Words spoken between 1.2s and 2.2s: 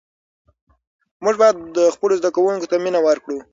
موږ باید خپلو